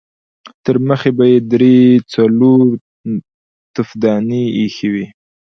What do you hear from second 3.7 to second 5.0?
تفدانۍ اېښې